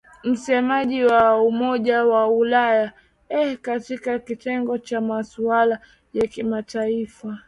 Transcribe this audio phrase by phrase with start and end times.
[0.23, 2.93] msemaji wa umoja wa ulaya
[3.29, 5.79] eu katika kitengo cha masuala
[6.13, 7.39] ya kimataifa